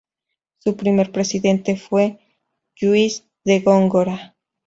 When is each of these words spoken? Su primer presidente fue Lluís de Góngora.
Su 0.57 0.75
primer 0.75 1.11
presidente 1.11 1.75
fue 1.77 2.17
Lluís 2.75 3.23
de 3.43 3.59
Góngora. 3.59 4.35